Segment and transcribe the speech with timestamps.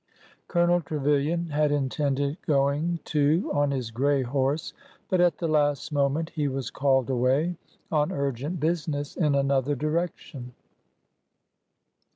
[0.47, 4.73] Colonel Trevilian had intended going too on his gray horse,
[5.09, 7.55] but at the last moment he was called away
[7.91, 10.53] on ur gent business in another direction.